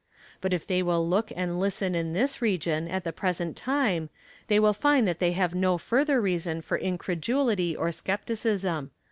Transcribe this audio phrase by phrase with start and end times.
[0.41, 4.09] But if they will look and listen in this region, at the present time,
[4.47, 8.89] they will find that they have no further reason for incredulity or scepticism.